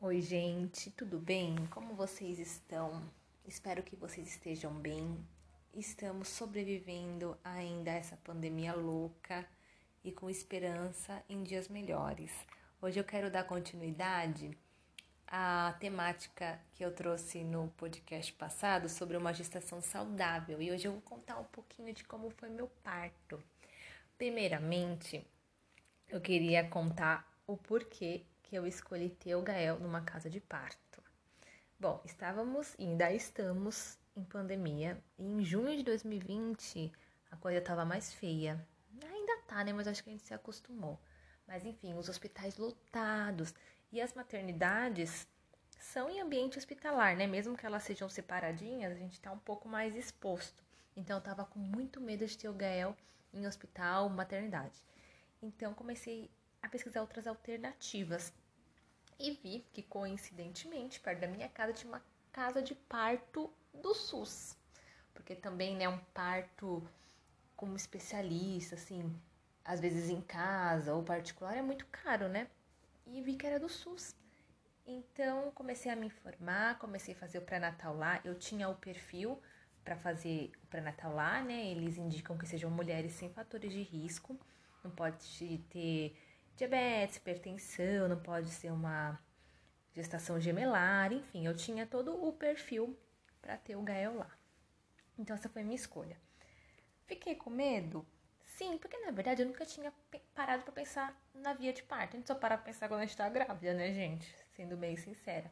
Oi, 0.00 0.20
gente, 0.20 0.92
tudo 0.92 1.18
bem? 1.18 1.56
Como 1.72 1.92
vocês 1.96 2.38
estão? 2.38 3.02
Espero 3.44 3.82
que 3.82 3.96
vocês 3.96 4.28
estejam 4.28 4.72
bem. 4.72 5.18
Estamos 5.74 6.28
sobrevivendo 6.28 7.36
ainda 7.42 7.90
a 7.90 7.94
essa 7.94 8.16
pandemia 8.18 8.74
louca 8.74 9.44
e 10.04 10.12
com 10.12 10.30
esperança 10.30 11.20
em 11.28 11.42
dias 11.42 11.66
melhores. 11.66 12.30
Hoje 12.80 13.00
eu 13.00 13.02
quero 13.02 13.28
dar 13.28 13.42
continuidade 13.42 14.56
à 15.26 15.74
temática 15.80 16.60
que 16.76 16.84
eu 16.84 16.94
trouxe 16.94 17.42
no 17.42 17.66
podcast 17.76 18.32
passado 18.34 18.88
sobre 18.88 19.16
uma 19.16 19.34
gestação 19.34 19.82
saudável 19.82 20.62
e 20.62 20.70
hoje 20.70 20.86
eu 20.86 20.92
vou 20.92 21.02
contar 21.02 21.40
um 21.40 21.44
pouquinho 21.46 21.92
de 21.92 22.04
como 22.04 22.30
foi 22.30 22.50
meu 22.50 22.68
parto. 22.84 23.42
Primeiramente, 24.16 25.26
eu 26.08 26.20
queria 26.20 26.68
contar 26.68 27.28
o 27.48 27.56
porquê 27.56 28.22
que 28.48 28.56
eu 28.56 28.66
escolhi 28.66 29.10
ter 29.10 29.34
o 29.34 29.42
Gael 29.42 29.78
numa 29.78 30.00
casa 30.00 30.30
de 30.30 30.40
parto. 30.40 31.02
Bom, 31.78 32.00
estávamos 32.02 32.74
e 32.78 32.84
ainda 32.84 33.12
estamos 33.12 33.98
em 34.16 34.24
pandemia 34.24 34.98
e 35.18 35.22
em 35.22 35.44
junho 35.44 35.76
de 35.76 35.82
2020 35.82 36.90
a 37.30 37.36
coisa 37.36 37.58
estava 37.58 37.84
mais 37.84 38.12
feia. 38.14 38.66
Ainda 39.04 39.42
tá, 39.46 39.62
né? 39.62 39.72
Mas 39.74 39.86
acho 39.86 40.02
que 40.02 40.08
a 40.08 40.12
gente 40.12 40.24
se 40.24 40.32
acostumou. 40.32 40.98
Mas 41.46 41.64
enfim, 41.66 41.92
os 41.92 42.08
hospitais 42.08 42.56
lotados 42.56 43.54
e 43.92 44.00
as 44.00 44.14
maternidades 44.14 45.28
são 45.78 46.08
em 46.08 46.20
ambiente 46.20 46.58
hospitalar, 46.58 47.14
né? 47.16 47.26
Mesmo 47.26 47.54
que 47.54 47.66
elas 47.66 47.82
sejam 47.82 48.08
separadinhas, 48.08 48.92
a 48.92 48.98
gente 48.98 49.20
tá 49.20 49.30
um 49.30 49.38
pouco 49.38 49.68
mais 49.68 49.94
exposto. 49.94 50.64
Então 50.96 51.18
eu 51.18 51.22
tava 51.22 51.44
com 51.44 51.58
muito 51.58 52.00
medo 52.00 52.26
de 52.26 52.36
ter 52.36 52.48
o 52.48 52.54
Gael 52.54 52.96
em 53.32 53.46
hospital, 53.46 54.08
maternidade. 54.08 54.82
Então 55.42 55.74
comecei 55.74 56.30
a 56.62 56.68
pesquisar 56.68 57.00
outras 57.00 57.26
alternativas 57.26 58.32
e 59.18 59.32
vi 59.32 59.64
que 59.72 59.82
coincidentemente 59.82 61.00
perto 61.00 61.20
da 61.20 61.26
minha 61.26 61.48
casa 61.48 61.72
tinha 61.72 61.92
uma 61.92 62.02
casa 62.32 62.62
de 62.62 62.74
parto 62.74 63.52
do 63.74 63.94
SUS, 63.94 64.56
porque 65.12 65.34
também 65.34 65.76
né 65.76 65.88
um 65.88 65.98
parto 66.14 66.86
como 67.56 67.76
especialista 67.76 68.76
assim, 68.76 69.12
às 69.64 69.80
vezes 69.80 70.08
em 70.08 70.20
casa 70.20 70.94
ou 70.94 71.02
particular 71.02 71.56
é 71.56 71.62
muito 71.62 71.86
caro, 71.86 72.28
né? 72.28 72.48
E 73.06 73.20
vi 73.20 73.36
que 73.36 73.46
era 73.46 73.58
do 73.58 73.68
SUS. 73.68 74.14
Então 74.86 75.50
comecei 75.52 75.90
a 75.90 75.96
me 75.96 76.06
informar, 76.06 76.78
comecei 76.78 77.14
a 77.14 77.18
fazer 77.18 77.38
o 77.38 77.42
pré-natal 77.42 77.96
lá. 77.96 78.20
Eu 78.24 78.38
tinha 78.38 78.68
o 78.68 78.74
perfil 78.76 79.40
para 79.84 79.96
fazer 79.96 80.52
o 80.62 80.66
pré-natal 80.68 81.14
lá, 81.14 81.42
né? 81.42 81.66
Eles 81.70 81.96
indicam 81.96 82.38
que 82.38 82.46
sejam 82.46 82.70
mulheres 82.70 83.12
sem 83.12 83.30
fatores 83.30 83.72
de 83.72 83.82
risco, 83.82 84.38
não 84.84 84.90
pode 84.90 85.58
ter 85.70 86.16
diabetes, 86.58 87.16
hipertensão, 87.16 88.08
não 88.08 88.18
pode 88.18 88.50
ser 88.50 88.72
uma 88.72 89.18
gestação 89.94 90.40
gemelar, 90.40 91.12
enfim, 91.12 91.46
eu 91.46 91.56
tinha 91.56 91.86
todo 91.86 92.12
o 92.26 92.32
perfil 92.32 92.98
para 93.40 93.56
ter 93.56 93.76
o 93.76 93.82
Gael 93.82 94.16
lá. 94.16 94.30
Então 95.16 95.34
essa 95.36 95.48
foi 95.48 95.62
minha 95.62 95.76
escolha. 95.76 96.16
Fiquei 97.06 97.36
com 97.36 97.48
medo? 97.48 98.04
Sim, 98.44 98.76
porque 98.76 98.98
na 98.98 99.12
verdade 99.12 99.42
eu 99.42 99.46
nunca 99.46 99.64
tinha 99.64 99.92
parado 100.34 100.64
para 100.64 100.72
pensar 100.72 101.16
na 101.32 101.52
via 101.54 101.72
de 101.72 101.82
parto. 101.84 102.16
A 102.16 102.18
gente 102.18 102.26
só 102.26 102.34
para 102.34 102.56
pra 102.56 102.66
pensar 102.66 102.88
quando 102.88 103.02
a 103.02 103.06
gente 103.06 103.16
tá 103.16 103.28
grávida, 103.28 103.72
né, 103.74 103.92
gente? 103.92 104.26
Sendo 104.56 104.76
bem 104.76 104.96
sincera. 104.96 105.50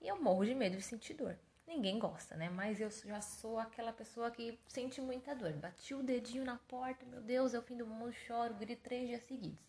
E 0.00 0.08
eu 0.08 0.20
morro 0.20 0.46
de 0.46 0.54
medo 0.54 0.76
de 0.76 0.82
sentir 0.82 1.12
dor. 1.12 1.38
Ninguém 1.66 1.98
gosta, 1.98 2.36
né? 2.36 2.48
Mas 2.48 2.80
eu 2.80 2.90
já 2.90 3.20
sou 3.20 3.58
aquela 3.58 3.92
pessoa 3.92 4.30
que 4.30 4.58
sente 4.66 5.00
muita 5.02 5.34
dor. 5.34 5.52
Bati 5.52 5.94
o 5.94 6.02
dedinho 6.02 6.44
na 6.44 6.56
porta, 6.56 7.04
meu 7.04 7.20
Deus, 7.20 7.52
é 7.52 7.58
o 7.58 7.62
fim 7.62 7.76
do 7.76 7.86
mundo, 7.86 8.12
choro, 8.12 8.54
grito 8.54 8.82
três 8.82 9.06
dias 9.06 9.22
seguidos 9.24 9.68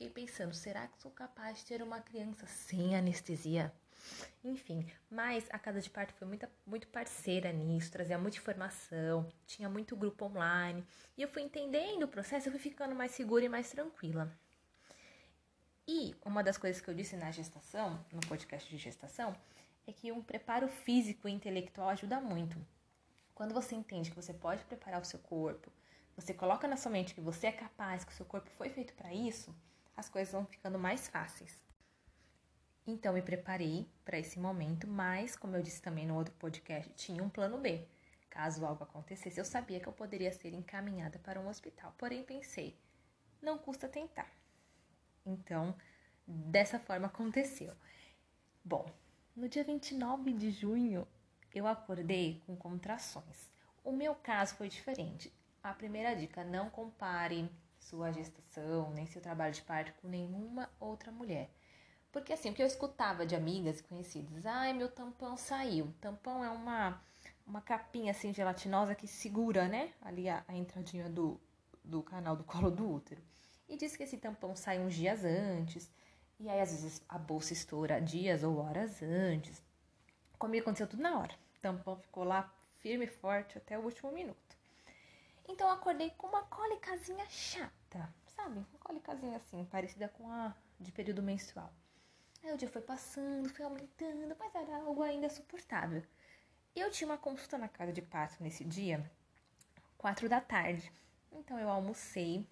fiquei 0.00 0.08
pensando, 0.08 0.54
será 0.54 0.86
que 0.86 0.98
sou 0.98 1.10
capaz 1.10 1.58
de 1.58 1.66
ter 1.66 1.82
uma 1.82 2.00
criança 2.00 2.46
sem 2.46 2.96
anestesia? 2.96 3.70
Enfim, 4.42 4.86
mas 5.10 5.46
a 5.50 5.58
casa 5.58 5.78
de 5.78 5.90
parto 5.90 6.14
foi 6.14 6.26
muito, 6.26 6.48
muito 6.66 6.88
parceira 6.88 7.52
nisso, 7.52 7.92
trazia 7.92 8.16
muita 8.16 8.38
informação, 8.38 9.30
tinha 9.46 9.68
muito 9.68 9.94
grupo 9.94 10.24
online, 10.24 10.82
e 11.18 11.22
eu 11.22 11.28
fui 11.28 11.42
entendendo 11.42 12.04
o 12.04 12.08
processo, 12.08 12.48
eu 12.48 12.52
fui 12.52 12.60
ficando 12.60 12.94
mais 12.94 13.10
segura 13.10 13.44
e 13.44 13.48
mais 13.48 13.70
tranquila. 13.70 14.32
E 15.86 16.16
uma 16.24 16.42
das 16.42 16.56
coisas 16.56 16.80
que 16.80 16.88
eu 16.88 16.94
disse 16.94 17.14
na 17.16 17.30
gestação, 17.30 18.02
no 18.10 18.20
podcast 18.20 18.70
de 18.70 18.78
gestação, 18.78 19.36
é 19.86 19.92
que 19.92 20.10
um 20.10 20.22
preparo 20.22 20.66
físico 20.66 21.28
e 21.28 21.32
intelectual 21.32 21.90
ajuda 21.90 22.22
muito. 22.22 22.56
Quando 23.34 23.52
você 23.52 23.74
entende 23.74 24.08
que 24.08 24.16
você 24.16 24.32
pode 24.32 24.64
preparar 24.64 25.02
o 25.02 25.04
seu 25.04 25.18
corpo, 25.18 25.70
você 26.16 26.32
coloca 26.32 26.66
na 26.66 26.78
sua 26.78 26.90
mente 26.90 27.14
que 27.14 27.20
você 27.20 27.48
é 27.48 27.52
capaz, 27.52 28.02
que 28.02 28.12
o 28.12 28.14
seu 28.16 28.24
corpo 28.24 28.48
foi 28.56 28.70
feito 28.70 28.94
para 28.94 29.12
isso, 29.12 29.54
as 30.00 30.08
coisas 30.08 30.32
vão 30.32 30.46
ficando 30.46 30.78
mais 30.78 31.08
fáceis. 31.08 31.60
Então, 32.86 33.12
me 33.12 33.22
preparei 33.22 33.86
para 34.04 34.18
esse 34.18 34.40
momento, 34.40 34.88
mas, 34.88 35.36
como 35.36 35.54
eu 35.54 35.62
disse 35.62 35.80
também 35.80 36.06
no 36.06 36.16
outro 36.16 36.34
podcast, 36.34 36.92
tinha 36.94 37.22
um 37.22 37.28
plano 37.28 37.58
B. 37.58 37.86
Caso 38.28 38.64
algo 38.64 38.82
acontecesse, 38.82 39.38
eu 39.38 39.44
sabia 39.44 39.78
que 39.78 39.86
eu 39.86 39.92
poderia 39.92 40.32
ser 40.32 40.54
encaminhada 40.54 41.18
para 41.18 41.38
um 41.38 41.48
hospital. 41.48 41.94
Porém, 41.98 42.24
pensei, 42.24 42.76
não 43.42 43.58
custa 43.58 43.88
tentar. 43.88 44.30
Então, 45.24 45.76
dessa 46.26 46.78
forma 46.78 47.06
aconteceu. 47.06 47.74
Bom, 48.64 48.90
no 49.36 49.48
dia 49.48 49.64
29 49.64 50.32
de 50.32 50.50
junho, 50.50 51.06
eu 51.54 51.66
acordei 51.66 52.42
com 52.46 52.56
contrações. 52.56 53.50
O 53.84 53.92
meu 53.92 54.14
caso 54.14 54.54
foi 54.54 54.68
diferente. 54.68 55.32
A 55.62 55.74
primeira 55.74 56.14
dica: 56.14 56.42
não 56.42 56.70
compare 56.70 57.50
sua 57.90 58.12
gestação, 58.12 58.90
nem 58.92 59.06
seu 59.06 59.20
trabalho 59.20 59.52
de 59.52 59.62
parto 59.62 59.92
com 60.00 60.08
nenhuma 60.08 60.70
outra 60.78 61.10
mulher. 61.10 61.50
Porque 62.12 62.32
assim, 62.32 62.50
o 62.50 62.54
que 62.54 62.62
eu 62.62 62.66
escutava 62.66 63.26
de 63.26 63.34
amigas 63.34 63.80
e 63.80 63.82
conhecidas, 63.82 64.46
ai, 64.46 64.72
meu 64.72 64.88
tampão 64.88 65.36
saiu. 65.36 65.92
Tampão 66.00 66.44
é 66.44 66.50
uma, 66.50 67.02
uma 67.46 67.60
capinha 67.60 68.12
assim 68.12 68.32
gelatinosa 68.32 68.94
que 68.94 69.06
segura, 69.06 69.68
né, 69.68 69.92
ali 70.00 70.28
a, 70.28 70.44
a 70.46 70.54
entradinha 70.56 71.08
do, 71.08 71.40
do 71.84 72.02
canal 72.02 72.36
do 72.36 72.44
colo 72.44 72.70
do 72.70 72.88
útero. 72.88 73.22
E 73.68 73.76
diz 73.76 73.96
que 73.96 74.04
esse 74.04 74.16
tampão 74.16 74.54
sai 74.56 74.78
uns 74.80 74.94
dias 74.94 75.24
antes, 75.24 75.90
e 76.38 76.48
aí 76.48 76.60
às 76.60 76.70
vezes 76.70 77.02
a 77.08 77.18
bolsa 77.18 77.52
estoura 77.52 78.00
dias 78.00 78.42
ou 78.42 78.58
horas 78.58 79.02
antes. 79.02 79.62
Comigo 80.38 80.62
aconteceu 80.62 80.88
tudo 80.88 81.02
na 81.02 81.18
hora. 81.18 81.34
O 81.56 81.60
tampão 81.60 81.96
ficou 81.96 82.24
lá 82.24 82.52
firme 82.78 83.04
e 83.04 83.08
forte 83.08 83.58
até 83.58 83.78
o 83.78 83.82
último 83.82 84.10
minuto. 84.10 84.49
Então 85.50 85.66
eu 85.66 85.74
acordei 85.74 86.10
com 86.10 86.28
uma 86.28 86.44
cólicazinha 86.44 87.28
chata, 87.28 88.08
sabe? 88.36 88.58
Uma 88.58 88.78
cólicazinha 88.78 89.36
assim, 89.36 89.64
parecida 89.64 90.08
com 90.08 90.30
a 90.30 90.54
de 90.78 90.92
período 90.92 91.22
menstrual. 91.22 91.72
Aí 92.42 92.52
o 92.52 92.56
dia 92.56 92.68
foi 92.68 92.80
passando, 92.80 93.48
foi 93.50 93.64
aumentando, 93.64 94.36
mas 94.38 94.54
era 94.54 94.76
algo 94.76 95.02
ainda 95.02 95.28
suportável. 95.28 96.02
Eu 96.74 96.88
tinha 96.90 97.10
uma 97.10 97.18
consulta 97.18 97.58
na 97.58 97.68
casa 97.68 97.92
de 97.92 98.00
parto 98.00 98.40
nesse 98.40 98.64
dia, 98.64 99.10
quatro 99.98 100.28
da 100.28 100.40
tarde. 100.40 100.90
Então 101.32 101.58
eu 101.58 101.68
almocei. 101.68 102.46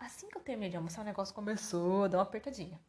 Assim 0.00 0.28
que 0.30 0.36
eu 0.38 0.42
terminei 0.42 0.70
de 0.70 0.78
almoçar, 0.78 1.02
o 1.02 1.04
negócio 1.04 1.34
começou 1.34 2.04
a 2.04 2.08
dar 2.08 2.18
uma 2.18 2.22
apertadinha, 2.24 2.80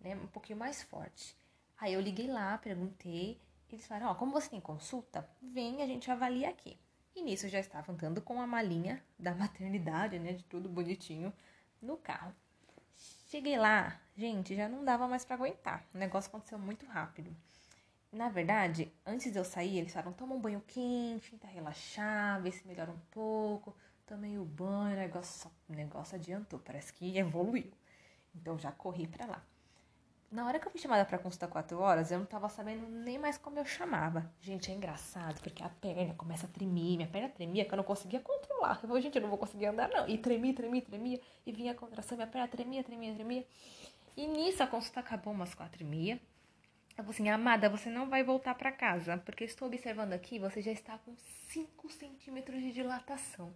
né? 0.00 0.14
Um 0.14 0.26
pouquinho 0.26 0.58
mais 0.58 0.82
forte. 0.82 1.34
Aí 1.78 1.94
eu 1.94 2.00
liguei 2.00 2.26
lá, 2.26 2.58
perguntei. 2.58 3.40
Eles 3.70 3.86
falaram: 3.86 4.10
Ó, 4.10 4.14
como 4.14 4.32
você 4.32 4.50
tem 4.50 4.60
consulta, 4.60 5.28
vem, 5.40 5.82
a 5.82 5.86
gente 5.86 6.10
avalia 6.10 6.50
aqui. 6.50 6.78
E 7.18 7.22
nisso 7.22 7.48
já 7.48 7.58
estava 7.58 7.90
andando 7.90 8.22
com 8.22 8.40
a 8.40 8.46
malinha 8.46 9.02
da 9.18 9.34
maternidade, 9.34 10.20
né, 10.20 10.34
de 10.34 10.44
tudo 10.44 10.68
bonitinho, 10.68 11.32
no 11.82 11.96
carro. 11.96 12.32
Cheguei 13.26 13.58
lá, 13.58 14.00
gente, 14.16 14.54
já 14.54 14.68
não 14.68 14.84
dava 14.84 15.08
mais 15.08 15.24
para 15.24 15.34
aguentar. 15.34 15.84
O 15.92 15.98
negócio 15.98 16.28
aconteceu 16.28 16.60
muito 16.60 16.86
rápido. 16.86 17.34
Na 18.12 18.28
verdade, 18.28 18.92
antes 19.04 19.32
de 19.32 19.38
eu 19.38 19.44
sair, 19.44 19.78
eles 19.78 19.92
falaram: 19.92 20.12
toma 20.12 20.36
um 20.36 20.40
banho 20.40 20.62
quente, 20.64 21.32
tenta 21.32 21.48
relaxar, 21.48 22.40
vê 22.40 22.52
se 22.52 22.64
melhora 22.64 22.92
um 22.92 23.00
pouco. 23.10 23.76
Tomei 24.06 24.38
o 24.38 24.44
banho, 24.44 24.94
o 24.94 25.00
negócio, 25.00 25.50
negócio 25.68 26.14
adiantou, 26.14 26.60
parece 26.60 26.92
que 26.92 27.18
evoluiu. 27.18 27.72
Então 28.32 28.56
já 28.56 28.70
corri 28.70 29.08
para 29.08 29.26
lá. 29.26 29.44
Na 30.30 30.46
hora 30.46 30.60
que 30.60 30.66
eu 30.66 30.70
fui 30.70 30.78
chamada 30.78 31.06
para 31.06 31.18
consulta 31.18 31.48
4 31.48 31.80
horas, 31.80 32.10
eu 32.10 32.18
não 32.18 32.26
tava 32.26 32.50
sabendo 32.50 32.86
nem 32.86 33.18
mais 33.18 33.38
como 33.38 33.58
eu 33.58 33.64
chamava. 33.64 34.30
Gente, 34.42 34.70
é 34.70 34.74
engraçado, 34.74 35.40
porque 35.40 35.62
a 35.62 35.70
perna 35.70 36.12
começa 36.14 36.44
a 36.44 36.50
tremer, 36.50 36.96
minha 36.98 37.08
perna 37.08 37.30
tremia 37.30 37.64
que 37.64 37.72
eu 37.72 37.76
não 37.78 37.84
conseguia 37.84 38.20
controlar. 38.20 38.78
Eu 38.82 38.88
falei, 38.88 39.02
gente, 39.02 39.16
eu 39.16 39.22
não 39.22 39.30
vou 39.30 39.38
conseguir 39.38 39.66
andar 39.66 39.88
não. 39.88 40.06
E 40.06 40.18
tremia, 40.18 40.52
tremia, 40.52 40.82
tremia, 40.82 41.20
e 41.46 41.52
vinha 41.52 41.72
a 41.72 41.74
contração, 41.74 42.16
minha 42.18 42.26
perna 42.26 42.46
tremia, 42.46 42.84
tremia, 42.84 43.14
tremia. 43.14 43.46
E 44.14 44.26
nisso 44.26 44.62
a 44.62 44.66
consulta 44.66 45.00
acabou 45.00 45.32
umas 45.32 45.54
quatro 45.54 45.82
e 45.82 45.86
meia. 45.86 46.20
Eu 46.98 47.04
falei 47.04 47.10
assim, 47.10 47.28
amada, 47.30 47.70
você 47.70 47.88
não 47.88 48.10
vai 48.10 48.22
voltar 48.22 48.54
para 48.54 48.70
casa, 48.70 49.16
porque 49.18 49.44
estou 49.44 49.68
observando 49.68 50.12
aqui, 50.12 50.38
você 50.38 50.60
já 50.60 50.72
está 50.72 50.98
com 50.98 51.14
5 51.48 51.90
centímetros 51.90 52.60
de 52.60 52.72
dilatação. 52.72 53.54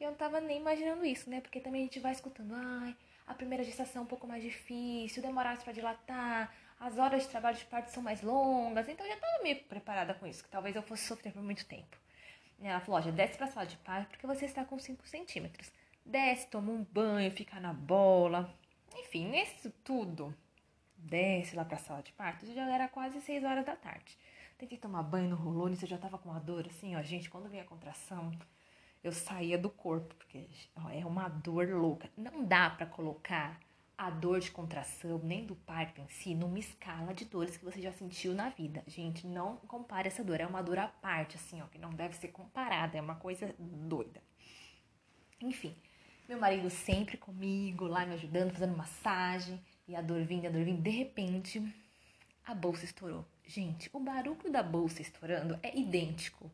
E 0.00 0.04
eu 0.04 0.10
não 0.10 0.16
tava 0.16 0.40
nem 0.40 0.58
imaginando 0.58 1.04
isso, 1.04 1.28
né? 1.30 1.40
Porque 1.40 1.60
também 1.60 1.82
a 1.82 1.84
gente 1.84 2.00
vai 2.00 2.12
escutando, 2.12 2.54
ai 2.54 2.96
a 3.30 3.34
primeira 3.34 3.62
gestação 3.62 4.02
é 4.02 4.04
um 4.04 4.08
pouco 4.08 4.26
mais 4.26 4.42
difícil, 4.42 5.22
demora 5.22 5.50
mais 5.50 5.62
para 5.62 5.72
dilatar, 5.72 6.52
as 6.80 6.98
horas 6.98 7.22
de 7.22 7.28
trabalho 7.28 7.56
de 7.56 7.64
parto 7.64 7.88
são 7.88 8.02
mais 8.02 8.22
longas, 8.22 8.88
então 8.88 9.06
eu 9.06 9.12
já 9.12 9.16
estava 9.16 9.42
meio 9.44 9.62
preparada 9.64 10.14
com 10.14 10.26
isso, 10.26 10.42
que 10.42 10.50
talvez 10.50 10.74
eu 10.74 10.82
fosse 10.82 11.04
sofrer 11.04 11.32
por 11.32 11.42
muito 11.42 11.64
tempo. 11.64 11.96
E 12.58 12.66
ela 12.66 12.80
falou, 12.80 13.00
já 13.00 13.12
desce 13.12 13.36
para 13.38 13.46
a 13.46 13.50
sala 13.50 13.66
de 13.66 13.76
parto 13.76 14.10
porque 14.10 14.26
você 14.26 14.46
está 14.46 14.64
com 14.64 14.78
5 14.78 15.06
centímetros. 15.06 15.70
Desce, 16.04 16.48
toma 16.48 16.72
um 16.72 16.82
banho, 16.82 17.30
fica 17.30 17.60
na 17.60 17.72
bola. 17.72 18.52
Enfim, 18.96 19.28
nisso 19.28 19.70
tudo, 19.84 20.34
desce 20.96 21.54
lá 21.54 21.64
pra 21.64 21.78
sala 21.78 22.02
de 22.02 22.12
parto, 22.12 22.52
já 22.52 22.68
era 22.68 22.88
quase 22.88 23.20
6 23.20 23.44
horas 23.44 23.64
da 23.64 23.76
tarde. 23.76 24.18
Tentei 24.58 24.76
tomar 24.76 25.04
banho, 25.04 25.30
não 25.30 25.36
rolou, 25.36 25.68
nisso 25.68 25.84
eu 25.84 25.88
já 25.88 25.98
tava 25.98 26.18
com 26.18 26.30
uma 26.30 26.40
dor 26.40 26.66
assim, 26.66 26.96
ó. 26.96 27.02
Gente, 27.02 27.30
quando 27.30 27.48
vem 27.48 27.60
a 27.60 27.64
contração, 27.64 28.32
eu 29.02 29.12
saía 29.12 29.56
do 29.56 29.70
corpo, 29.70 30.14
porque 30.14 30.46
é 30.92 31.06
uma 31.06 31.28
dor 31.28 31.68
louca. 31.68 32.10
Não 32.16 32.44
dá 32.44 32.68
para 32.70 32.86
colocar 32.86 33.58
a 33.96 34.08
dor 34.08 34.40
de 34.40 34.50
contração, 34.50 35.18
nem 35.18 35.44
do 35.44 35.54
parto 35.54 36.00
em 36.00 36.08
si, 36.08 36.34
numa 36.34 36.58
escala 36.58 37.12
de 37.12 37.26
dores 37.26 37.56
que 37.56 37.64
você 37.64 37.82
já 37.82 37.92
sentiu 37.92 38.34
na 38.34 38.48
vida. 38.48 38.82
Gente, 38.86 39.26
não 39.26 39.56
compare 39.56 40.08
essa 40.08 40.24
dor, 40.24 40.40
é 40.40 40.46
uma 40.46 40.62
dor 40.62 40.78
à 40.78 40.88
parte, 40.88 41.36
assim, 41.36 41.60
ó, 41.60 41.66
que 41.66 41.78
não 41.78 41.90
deve 41.90 42.16
ser 42.16 42.28
comparada, 42.28 42.96
é 42.96 43.00
uma 43.00 43.16
coisa 43.16 43.54
doida. 43.58 44.22
Enfim, 45.40 45.76
meu 46.28 46.38
marido 46.38 46.70
sempre 46.70 47.16
comigo, 47.16 47.86
lá 47.86 48.06
me 48.06 48.14
ajudando, 48.14 48.52
fazendo 48.52 48.76
massagem, 48.76 49.60
e 49.86 49.94
a 49.94 50.00
dor 50.00 50.22
vindo, 50.24 50.46
a 50.46 50.50
dor 50.50 50.64
vindo. 50.64 50.80
De 50.80 50.90
repente, 50.90 51.62
a 52.46 52.54
bolsa 52.54 52.84
estourou. 52.84 53.26
Gente, 53.44 53.90
o 53.92 54.00
barulho 54.00 54.50
da 54.50 54.62
bolsa 54.62 55.02
estourando 55.02 55.58
é 55.62 55.76
idêntico 55.76 56.50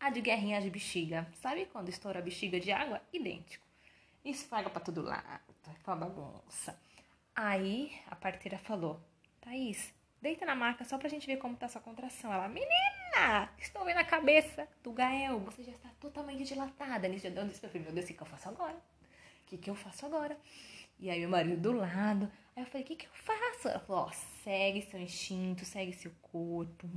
à 0.00 0.10
de 0.10 0.20
guerrinha 0.20 0.60
de 0.60 0.70
bexiga. 0.70 1.26
Sabe 1.34 1.66
quando 1.66 1.88
estoura 1.88 2.18
a 2.18 2.22
bexiga 2.22 2.58
de 2.60 2.70
água? 2.70 3.00
Idêntico. 3.12 3.66
Esfraga 4.24 4.68
pra 4.68 4.80
todo 4.80 5.02
lado, 5.02 5.40
foi 5.82 5.94
uma 5.94 6.06
bagunça. 6.06 6.78
Aí 7.34 7.92
a 8.10 8.16
parteira 8.16 8.58
falou: 8.58 9.00
Thaís, 9.40 9.94
deita 10.20 10.44
na 10.44 10.54
maca 10.54 10.84
só 10.84 10.98
pra 10.98 11.08
gente 11.08 11.26
ver 11.26 11.36
como 11.36 11.56
tá 11.56 11.68
sua 11.68 11.80
contração. 11.80 12.32
Ela, 12.32 12.48
menina, 12.48 13.48
estou 13.58 13.84
vendo 13.84 13.98
a 13.98 14.04
cabeça 14.04 14.68
do 14.82 14.92
Gael, 14.92 15.38
você 15.40 15.62
já 15.62 15.72
está 15.72 15.88
totalmente 16.00 16.44
dilatada. 16.44 17.08
Nisso, 17.08 17.26
eu 17.26 17.32
pra 17.32 17.80
meu 17.80 17.92
Deus, 17.92 18.10
o 18.10 18.14
que 18.14 18.20
eu 18.20 18.26
faço 18.26 18.48
agora? 18.48 18.76
O 18.76 19.46
que, 19.46 19.56
que 19.56 19.70
eu 19.70 19.74
faço 19.74 20.04
agora? 20.04 20.36
E 20.98 21.08
aí 21.08 21.20
meu 21.20 21.30
marido 21.30 21.60
do 21.60 21.72
lado. 21.72 22.30
Aí 22.56 22.62
eu 22.62 22.66
falei, 22.66 22.82
o 22.82 22.86
que, 22.86 22.96
que 22.96 23.06
eu 23.06 23.12
faço? 23.12 23.68
Ela 23.68 23.78
falou, 23.78 24.06
ó, 24.06 24.10
segue 24.42 24.82
seu 24.82 25.00
instinto, 25.00 25.64
segue 25.64 25.92
seu 25.92 26.10
corpo. 26.20 26.88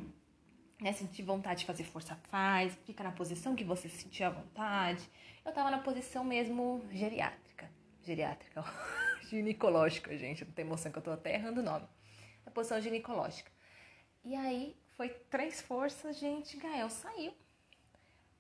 Né? 0.81 0.91
Sentir 0.91 1.21
vontade 1.21 1.61
de 1.61 1.65
fazer 1.65 1.83
força, 1.83 2.15
faz. 2.29 2.75
Fica 2.85 3.03
na 3.03 3.11
posição 3.11 3.55
que 3.55 3.63
você 3.63 3.87
sentir 3.87 4.23
à 4.23 4.29
vontade. 4.29 5.07
Eu 5.45 5.53
tava 5.53 5.71
na 5.71 5.79
posição 5.79 6.23
mesmo 6.23 6.83
geriátrica. 6.91 7.69
Geriátrica, 8.03 8.65
ginecológica, 9.29 10.17
gente. 10.17 10.43
Não 10.43 10.51
tem 10.51 10.65
emoção 10.65 10.91
que 10.91 10.97
eu 10.97 11.03
tô 11.03 11.11
até 11.11 11.35
errando 11.35 11.61
o 11.61 11.63
nome. 11.63 11.87
Na 12.43 12.51
posição 12.51 12.81
ginecológica. 12.81 13.51
E 14.25 14.35
aí, 14.35 14.75
foi 14.97 15.09
três 15.29 15.61
forças, 15.61 16.17
gente. 16.17 16.57
Gael 16.57 16.89
saiu. 16.89 17.33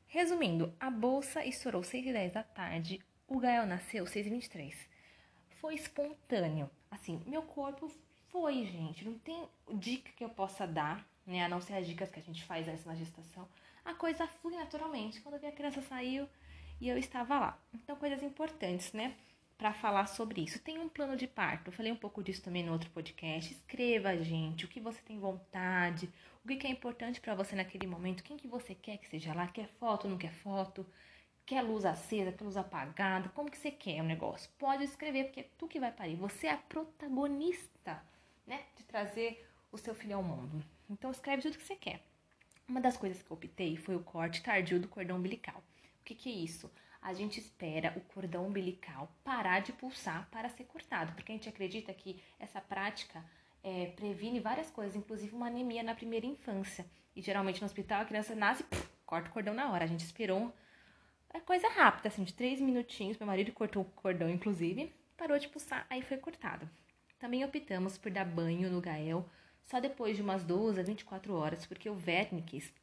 Resumindo, 0.07 0.75
a 0.79 0.89
bolsa 0.89 1.45
estourou 1.45 1.83
6 1.83 2.07
e 2.07 2.11
10 2.11 2.33
da 2.33 2.43
tarde. 2.43 2.99
O 3.27 3.39
Gael 3.39 3.67
nasceu 3.67 4.05
6 4.05 4.25
e 4.25 4.29
23 4.31 4.91
foi 5.61 5.75
espontâneo. 5.75 6.69
Assim, 6.89 7.21
meu 7.27 7.43
corpo 7.43 7.89
foi, 8.31 8.65
gente. 8.65 9.05
Não 9.05 9.17
tem 9.19 9.47
dica 9.73 10.11
que 10.15 10.23
eu 10.23 10.29
possa 10.29 10.65
dar, 10.65 11.05
né? 11.25 11.43
A 11.43 11.49
não 11.49 11.61
ser 11.61 11.73
as 11.73 11.85
dicas 11.85 12.09
que 12.09 12.19
a 12.19 12.23
gente 12.23 12.43
faz 12.43 12.67
antes 12.67 12.85
na 12.85 12.95
gestação. 12.95 13.47
A 13.83 13.93
coisa 13.93 14.27
flui 14.27 14.55
naturalmente. 14.55 15.21
Quando 15.21 15.35
eu 15.35 15.41
vi 15.41 15.47
a 15.47 15.51
criança 15.51 15.81
saiu 15.81 16.27
e 16.79 16.89
eu 16.89 16.97
estava 16.97 17.39
lá. 17.39 17.59
Então, 17.73 17.95
coisas 17.95 18.23
importantes, 18.23 18.93
né? 18.93 19.15
Para 19.57 19.73
falar 19.73 20.07
sobre 20.07 20.41
isso. 20.41 20.59
Tem 20.59 20.79
um 20.79 20.89
plano 20.89 21.15
de 21.15 21.27
parto. 21.27 21.67
Eu 21.67 21.73
falei 21.73 21.91
um 21.91 21.95
pouco 21.95 22.23
disso 22.23 22.41
também 22.41 22.63
no 22.63 22.71
outro 22.71 22.89
podcast. 22.89 23.53
Escreva, 23.53 24.17
gente, 24.23 24.65
o 24.65 24.67
que 24.67 24.79
você 24.79 24.99
tem 25.01 25.19
vontade, 25.19 26.09
o 26.43 26.47
que 26.47 26.65
é 26.65 26.69
importante 26.69 27.21
para 27.21 27.35
você 27.35 27.55
naquele 27.55 27.85
momento, 27.85 28.23
quem 28.23 28.37
que 28.37 28.47
você 28.47 28.73
quer 28.73 28.97
que 28.97 29.07
seja 29.07 29.33
lá, 29.33 29.47
quer 29.47 29.67
foto, 29.79 30.07
não 30.07 30.17
quer 30.17 30.33
foto. 30.33 30.85
Quer 31.45 31.61
luz 31.61 31.85
acesa, 31.85 32.31
quer 32.31 32.43
luz 32.43 32.55
apagada? 32.55 33.29
Como 33.29 33.51
que 33.51 33.57
você 33.57 33.71
quer 33.71 34.01
o 34.01 34.05
negócio? 34.05 34.49
Pode 34.57 34.83
escrever, 34.83 35.25
porque 35.25 35.41
é 35.41 35.49
tu 35.57 35.67
que 35.67 35.79
vai 35.79 35.91
parir. 35.91 36.15
Você 36.15 36.47
é 36.47 36.51
a 36.51 36.57
protagonista, 36.57 38.01
né? 38.45 38.63
De 38.75 38.83
trazer 38.83 39.47
o 39.71 39.77
seu 39.77 39.95
filho 39.95 40.17
ao 40.17 40.23
mundo. 40.23 40.63
Então 40.89 41.11
escreve 41.11 41.41
tudo 41.41 41.57
que 41.57 41.63
você 41.63 41.75
quer. 41.75 42.01
Uma 42.67 42.81
das 42.81 42.97
coisas 42.97 43.21
que 43.21 43.31
eu 43.31 43.35
optei 43.37 43.77
foi 43.77 43.95
o 43.95 44.03
corte 44.03 44.41
tardio 44.41 44.79
do 44.79 44.87
cordão 44.87 45.17
umbilical. 45.17 45.63
O 46.01 46.03
que, 46.03 46.15
que 46.15 46.29
é 46.29 46.33
isso? 46.33 46.71
A 47.01 47.13
gente 47.13 47.39
espera 47.39 47.93
o 47.97 48.01
cordão 48.13 48.45
umbilical 48.45 49.11
parar 49.23 49.61
de 49.61 49.73
pulsar 49.73 50.29
para 50.29 50.49
ser 50.49 50.65
cortado, 50.65 51.13
porque 51.13 51.31
a 51.31 51.35
gente 51.35 51.49
acredita 51.49 51.93
que 51.93 52.21
essa 52.39 52.61
prática 52.61 53.23
é, 53.63 53.87
previne 53.87 54.39
várias 54.39 54.69
coisas, 54.69 54.95
inclusive 54.95 55.35
uma 55.35 55.47
anemia 55.47 55.83
na 55.83 55.95
primeira 55.95 56.25
infância. 56.25 56.85
E 57.15 57.21
geralmente 57.21 57.59
no 57.59 57.65
hospital 57.65 58.01
a 58.01 58.05
criança 58.05 58.35
nasce, 58.35 58.63
puf, 58.63 58.87
corta 59.05 59.29
o 59.29 59.33
cordão 59.33 59.53
na 59.53 59.71
hora. 59.71 59.83
A 59.83 59.87
gente 59.87 60.05
esperou 60.05 60.53
é 61.33 61.39
coisa 61.39 61.69
rápida, 61.69 62.09
assim, 62.09 62.23
de 62.23 62.33
três 62.33 62.59
minutinhos. 62.59 63.17
Meu 63.17 63.27
marido 63.27 63.53
cortou 63.53 63.83
o 63.83 63.85
cordão, 63.85 64.29
inclusive, 64.29 64.93
parou 65.15 65.39
de 65.39 65.47
pulsar, 65.47 65.85
aí 65.89 66.01
foi 66.01 66.17
cortado. 66.17 66.69
Também 67.21 67.45
optamos 67.45 67.99
por 67.99 68.11
dar 68.11 68.25
banho 68.25 68.67
no 68.71 68.81
Gael 68.81 69.29
só 69.63 69.79
depois 69.79 70.15
de 70.15 70.23
umas 70.23 70.43
12 70.43 70.79
a 70.79 70.83
24 70.83 71.35
horas, 71.35 71.67
porque 71.67 71.87
o 71.87 71.93
Vernix, 71.93 72.73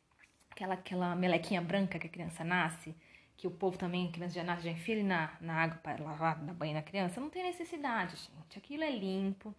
aquela, 0.48 0.74
aquela 0.74 1.16
melequinha 1.16 1.60
branca 1.60 1.98
que 1.98 2.06
a 2.06 2.10
criança 2.10 2.44
nasce, 2.44 2.94
que 3.36 3.48
o 3.48 3.50
povo 3.50 3.76
também, 3.76 4.12
criança 4.12 4.36
já 4.36 4.44
nasce, 4.44 4.62
já 4.62 4.70
enfia 4.70 5.02
na, 5.02 5.36
na 5.40 5.54
água 5.54 5.78
para 5.78 6.04
lavar, 6.04 6.38
dar 6.38 6.54
banho 6.54 6.74
na 6.74 6.82
criança, 6.82 7.20
não 7.20 7.28
tem 7.28 7.42
necessidade, 7.42 8.14
gente. 8.14 8.56
Aquilo 8.56 8.84
é 8.84 8.90
limpo, 8.92 9.52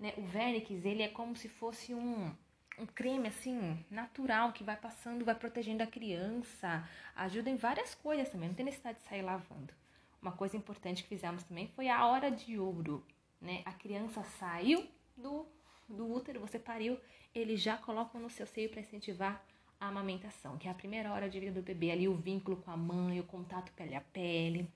né? 0.00 0.14
O 0.16 0.22
Vernix, 0.22 0.82
ele 0.82 1.02
é 1.02 1.08
como 1.08 1.36
se 1.36 1.50
fosse 1.50 1.94
um 1.94 2.34
um 2.78 2.86
creme 2.86 3.28
assim 3.28 3.84
natural 3.90 4.50
que 4.50 4.64
vai 4.64 4.76
passando, 4.76 5.26
vai 5.26 5.34
protegendo 5.34 5.82
a 5.82 5.86
criança, 5.86 6.88
ajuda 7.14 7.50
em 7.50 7.56
várias 7.56 7.94
coisas 7.94 8.30
também, 8.30 8.48
não 8.48 8.56
tem 8.56 8.64
necessidade 8.64 8.98
de 8.98 9.04
sair 9.04 9.20
lavando. 9.20 9.74
Uma 10.22 10.32
coisa 10.32 10.56
importante 10.56 11.02
que 11.02 11.08
fizemos 11.10 11.42
também 11.42 11.68
foi 11.68 11.90
a 11.90 12.06
hora 12.06 12.30
de 12.30 12.58
ouro, 12.58 13.04
né? 13.42 13.62
A 13.64 13.72
criança 13.72 14.22
saiu 14.22 14.86
do, 15.16 15.44
do 15.88 16.10
útero, 16.10 16.40
você 16.40 16.58
pariu, 16.58 16.98
eles 17.34 17.60
já 17.60 17.76
colocam 17.76 18.20
no 18.20 18.30
seu 18.30 18.46
seio 18.46 18.70
para 18.70 18.80
incentivar 18.80 19.44
a 19.80 19.88
amamentação, 19.88 20.56
que 20.56 20.68
é 20.68 20.70
a 20.70 20.74
primeira 20.74 21.12
hora 21.12 21.28
de 21.28 21.40
vida 21.40 21.60
do 21.60 21.62
bebê, 21.64 21.90
ali 21.90 22.08
o 22.08 22.14
vínculo 22.14 22.56
com 22.58 22.70
a 22.70 22.76
mãe, 22.76 23.18
o 23.18 23.24
contato 23.24 23.72
pele 23.72 23.96
a 23.96 24.00
pele. 24.00 24.70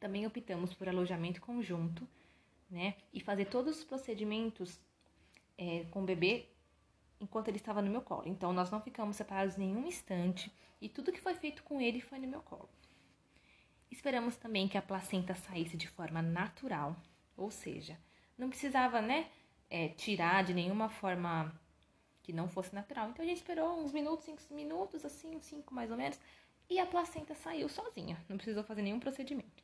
Também 0.00 0.26
optamos 0.26 0.72
por 0.72 0.88
alojamento 0.88 1.40
conjunto, 1.40 2.08
né? 2.70 2.96
E 3.12 3.20
fazer 3.20 3.44
todos 3.44 3.78
os 3.78 3.84
procedimentos 3.84 4.80
é, 5.58 5.84
com 5.90 6.02
o 6.02 6.06
bebê 6.06 6.46
enquanto 7.20 7.48
ele 7.48 7.58
estava 7.58 7.82
no 7.82 7.90
meu 7.90 8.00
colo. 8.00 8.24
Então 8.26 8.52
nós 8.52 8.70
não 8.70 8.80
ficamos 8.80 9.16
separados 9.16 9.56
nenhum 9.56 9.86
instante 9.86 10.50
e 10.80 10.88
tudo 10.88 11.12
que 11.12 11.20
foi 11.20 11.34
feito 11.34 11.62
com 11.62 11.80
ele 11.80 12.00
foi 12.00 12.18
no 12.18 12.26
meu 12.26 12.40
colo. 12.40 12.68
Esperamos 13.90 14.36
também 14.36 14.66
que 14.66 14.78
a 14.78 14.82
placenta 14.82 15.34
saísse 15.34 15.76
de 15.76 15.86
forma 15.86 16.22
natural, 16.22 16.96
ou 17.42 17.50
seja, 17.50 17.98
não 18.38 18.48
precisava, 18.48 19.00
né, 19.00 19.28
é, 19.70 19.88
tirar 19.88 20.44
de 20.44 20.54
nenhuma 20.54 20.88
forma 20.88 21.52
que 22.22 22.32
não 22.32 22.48
fosse 22.48 22.74
natural. 22.74 23.10
Então 23.10 23.24
a 23.24 23.28
gente 23.28 23.38
esperou 23.38 23.78
uns 23.78 23.92
minutos, 23.92 24.24
cinco 24.24 24.42
minutos, 24.50 25.04
assim, 25.04 25.40
cinco 25.40 25.74
mais 25.74 25.90
ou 25.90 25.96
menos, 25.96 26.18
e 26.68 26.78
a 26.78 26.86
placenta 26.86 27.34
saiu 27.34 27.68
sozinha, 27.68 28.16
não 28.28 28.36
precisou 28.36 28.62
fazer 28.64 28.82
nenhum 28.82 29.00
procedimento. 29.00 29.62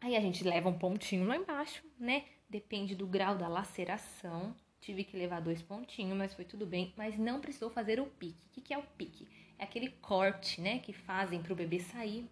Aí 0.00 0.14
a 0.14 0.20
gente 0.20 0.44
leva 0.44 0.68
um 0.68 0.78
pontinho 0.78 1.26
lá 1.26 1.36
embaixo, 1.36 1.84
né? 1.98 2.24
Depende 2.48 2.94
do 2.94 3.06
grau 3.06 3.36
da 3.36 3.48
laceração, 3.48 4.54
Tive 4.80 5.04
que 5.04 5.16
levar 5.16 5.40
dois 5.40 5.60
pontinhos, 5.60 6.16
mas 6.16 6.34
foi 6.34 6.44
tudo 6.44 6.64
bem. 6.64 6.92
Mas 6.96 7.18
não 7.18 7.40
precisou 7.40 7.70
fazer 7.70 8.00
o 8.00 8.06
pique. 8.06 8.60
O 8.60 8.62
que 8.62 8.72
é 8.72 8.78
o 8.78 8.82
pique? 8.82 9.28
É 9.58 9.64
aquele 9.64 9.90
corte, 9.90 10.60
né, 10.60 10.78
que 10.78 10.92
fazem 10.92 11.42
para 11.42 11.52
o 11.52 11.56
bebê 11.56 11.80
sair 11.80 12.28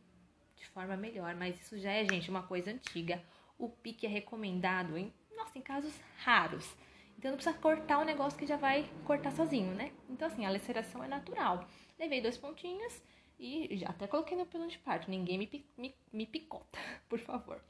de 0.57 0.67
forma 0.69 0.97
melhor. 0.97 1.35
Mas 1.35 1.61
isso 1.61 1.79
já 1.79 1.91
é, 1.91 2.05
gente, 2.05 2.31
uma 2.31 2.43
coisa 2.43 2.71
antiga. 2.71 3.23
O 3.59 3.69
pique 3.69 4.07
é 4.07 4.09
recomendado 4.09 4.97
em, 4.97 5.13
nossa, 5.37 5.59
em 5.59 5.63
casos 5.63 5.95
raros. 6.19 6.77
Então 7.19 7.31
não 7.31 7.37
precisa 7.39 7.57
cortar 7.57 7.99
o 7.99 8.05
negócio 8.05 8.39
que 8.39 8.47
já 8.47 8.57
vai 8.57 8.89
cortar 9.05 9.33
sozinho, 9.33 9.75
né? 9.75 9.93
Então, 10.09 10.29
assim, 10.29 10.45
a 10.45 10.51
laceração 10.51 11.03
é 11.03 11.09
natural. 11.09 11.67
Levei 11.99 12.21
dois 12.21 12.37
pontinhos 12.37 13.03
e 13.39 13.77
já 13.77 13.89
até 13.89 14.07
coloquei 14.07 14.37
no 14.37 14.47
plano 14.47 14.69
de 14.69 14.79
parto. 14.79 15.11
Ninguém 15.11 15.39
me, 15.39 15.67
me, 15.77 15.95
me 16.13 16.27
picota, 16.27 16.79
por 17.09 17.19
favor. 17.19 17.61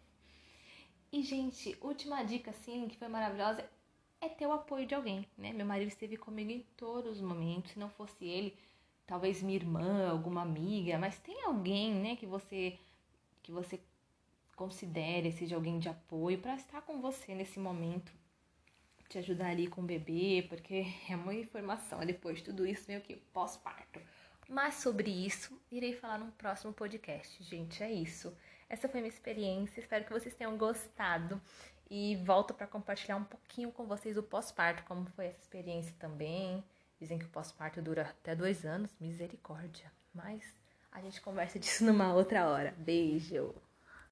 E, 1.12 1.22
gente, 1.22 1.76
última 1.80 2.22
dica, 2.24 2.50
assim, 2.50 2.88
que 2.88 2.96
foi 2.96 3.08
maravilhosa, 3.08 3.68
é 4.20 4.28
ter 4.28 4.46
o 4.46 4.52
apoio 4.52 4.86
de 4.86 4.94
alguém, 4.94 5.26
né? 5.38 5.52
Meu 5.52 5.64
marido 5.64 5.88
esteve 5.88 6.16
comigo 6.16 6.50
em 6.50 6.66
todos 6.76 7.16
os 7.16 7.20
momentos. 7.20 7.72
Se 7.72 7.78
não 7.78 7.88
fosse 7.88 8.24
ele, 8.24 8.56
talvez 9.06 9.42
minha 9.42 9.56
irmã, 9.56 10.10
alguma 10.10 10.42
amiga, 10.42 10.98
mas 10.98 11.18
tem 11.20 11.42
alguém, 11.44 11.94
né, 11.94 12.16
que 12.16 12.26
você 12.26 12.78
que 13.42 13.52
você 13.52 13.80
considere 14.56 15.30
seja 15.30 15.54
alguém 15.54 15.78
de 15.78 15.88
apoio 15.88 16.38
para 16.38 16.56
estar 16.56 16.80
com 16.82 17.00
você 17.00 17.34
nesse 17.34 17.60
momento, 17.60 18.10
te 19.08 19.18
ajudar 19.18 19.50
ali 19.50 19.68
com 19.68 19.82
o 19.82 19.84
bebê, 19.84 20.44
porque 20.48 20.86
é 21.08 21.14
muita 21.14 21.42
informação 21.42 22.04
depois 22.04 22.38
de 22.38 22.44
tudo 22.44 22.66
isso, 22.66 22.86
meio 22.88 23.02
que 23.02 23.14
pós-parto. 23.32 24.00
Mas 24.48 24.74
sobre 24.74 25.10
isso, 25.10 25.60
irei 25.70 25.92
falar 25.92 26.18
num 26.18 26.30
próximo 26.30 26.72
podcast, 26.72 27.42
gente. 27.42 27.82
É 27.82 27.92
isso. 27.92 28.36
Essa 28.68 28.88
foi 28.88 29.00
minha 29.00 29.12
experiência. 29.12 29.80
Espero 29.80 30.04
que 30.04 30.12
vocês 30.12 30.34
tenham 30.34 30.56
gostado 30.56 31.40
e 31.90 32.16
volto 32.24 32.54
para 32.54 32.66
compartilhar 32.66 33.16
um 33.16 33.24
pouquinho 33.24 33.72
com 33.72 33.86
vocês 33.86 34.16
o 34.16 34.22
pós-parto, 34.22 34.84
como 34.84 35.06
foi 35.10 35.26
essa 35.26 35.40
experiência 35.40 35.94
também. 35.98 36.62
Dizem 36.98 37.18
que 37.18 37.24
o 37.24 37.28
pós-parto 37.28 37.82
dura 37.82 38.02
até 38.02 38.34
dois 38.34 38.64
anos, 38.64 38.94
misericórdia. 39.00 39.90
Mas 40.14 40.42
a 40.90 41.00
gente 41.00 41.20
conversa 41.20 41.58
disso 41.58 41.84
numa 41.84 42.14
outra 42.14 42.46
hora. 42.46 42.72
Beijo! 42.78 43.65